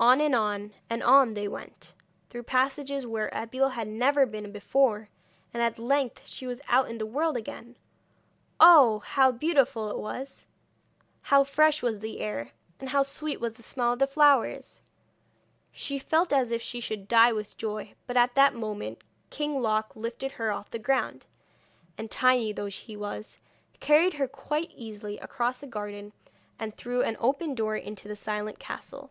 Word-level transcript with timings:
On, 0.00 0.20
and 0.20 0.32
on, 0.32 0.74
and 0.88 1.02
on 1.02 1.34
they 1.34 1.48
went, 1.48 1.92
through 2.30 2.44
passages 2.44 3.04
where 3.04 3.30
Abeille 3.32 3.70
had 3.70 3.88
never 3.88 4.26
been 4.26 4.52
before, 4.52 5.08
and 5.52 5.60
at 5.60 5.76
length 5.76 6.24
she 6.24 6.46
was 6.46 6.60
out 6.68 6.88
in 6.88 6.98
the 6.98 7.04
world 7.04 7.36
again. 7.36 7.76
Oh! 8.60 9.00
how 9.00 9.32
beautiful 9.32 9.88
it 9.90 9.94
all 9.94 10.02
was! 10.02 10.46
How 11.22 11.42
fresh 11.42 11.82
was 11.82 11.98
the 11.98 12.20
air, 12.20 12.52
and 12.78 12.90
how 12.90 13.02
sweet 13.02 13.40
was 13.40 13.56
the 13.56 13.64
smell 13.64 13.94
of 13.94 13.98
the 13.98 14.06
flowers! 14.06 14.82
She 15.72 15.98
felt 15.98 16.32
as 16.32 16.52
if 16.52 16.62
she 16.62 16.78
should 16.78 17.08
die 17.08 17.32
with 17.32 17.56
joy, 17.56 17.94
but 18.06 18.16
at 18.16 18.36
that 18.36 18.54
moment 18.54 19.02
King 19.30 19.60
Loc 19.60 19.96
lifted 19.96 20.30
her 20.30 20.52
off 20.52 20.70
the 20.70 20.78
ground, 20.78 21.26
and, 21.98 22.08
tiny 22.08 22.52
though 22.52 22.66
he 22.66 22.96
was, 22.96 23.40
carried 23.80 24.14
her 24.14 24.28
quite 24.28 24.70
easily 24.76 25.18
across 25.18 25.58
the 25.60 25.66
garden 25.66 26.12
and 26.56 26.76
through 26.76 27.02
an 27.02 27.16
open 27.18 27.56
door 27.56 27.74
into 27.74 28.06
the 28.06 28.14
silent 28.14 28.60
castle. 28.60 29.10